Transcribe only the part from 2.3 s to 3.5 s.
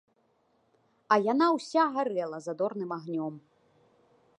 задорным агнём.